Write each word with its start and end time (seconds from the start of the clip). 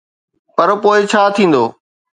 پر 0.55 0.69
پوءِ 0.81 0.99
ڇا 1.11 1.21
ٿيندو؟ 1.35 1.63